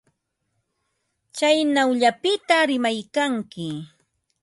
Tsaynawllapita 1.35 2.57
rimaykanki. 2.69 3.67